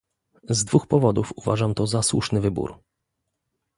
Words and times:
Z 0.49 0.63
dwóch 0.65 0.87
powodów 0.87 1.33
uważam 1.35 1.73
to 1.73 1.87
za 1.87 2.01
słuszny 2.03 2.41
wybór 2.41 2.79